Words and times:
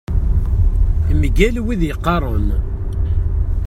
Mgal 1.19 1.55
wid 1.65 1.81
yeqqaren. 1.87 2.47